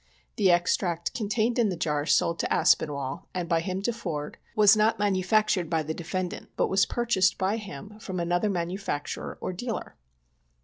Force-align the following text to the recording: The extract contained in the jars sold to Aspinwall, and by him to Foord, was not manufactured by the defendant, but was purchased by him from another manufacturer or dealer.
The 0.35 0.49
extract 0.49 1.13
contained 1.13 1.59
in 1.59 1.69
the 1.69 1.75
jars 1.75 2.11
sold 2.11 2.39
to 2.39 2.51
Aspinwall, 2.51 3.27
and 3.35 3.47
by 3.47 3.59
him 3.59 3.83
to 3.83 3.91
Foord, 3.93 4.37
was 4.55 4.75
not 4.75 4.97
manufactured 4.97 5.69
by 5.69 5.83
the 5.83 5.93
defendant, 5.93 6.49
but 6.57 6.69
was 6.69 6.87
purchased 6.87 7.37
by 7.37 7.57
him 7.57 7.99
from 7.99 8.19
another 8.19 8.49
manufacturer 8.49 9.37
or 9.39 9.53
dealer. 9.53 9.95